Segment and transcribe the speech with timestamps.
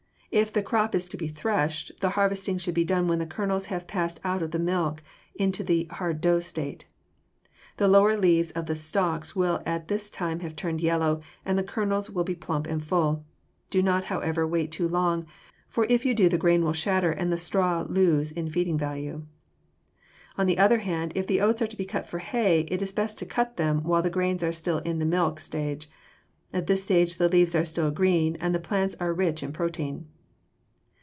[0.33, 3.65] If the crop is to be threshed, the harvesting should be done when the kernels
[3.65, 5.03] have passed out of the milk
[5.35, 6.85] into the hard dough state.
[7.75, 11.63] The lower leaves of the stalks will at this time have turned yellow, and the
[11.65, 13.25] kernels will be plump and full.
[13.71, 15.25] Do not, however, wait too long,
[15.67, 19.23] for if you do the grain will shatter and the straw lose in feeding value.
[20.37, 22.93] On the other hand, if the oats are to be cut for hay it is
[22.93, 25.89] best to cut them while the grains are still in the milk stage.
[26.53, 30.07] At this stage the leaves are still green and the plants are rich in protein.